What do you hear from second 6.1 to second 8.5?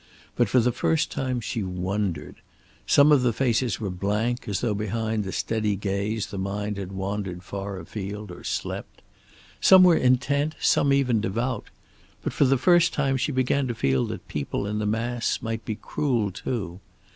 the mind had wandered far afield, or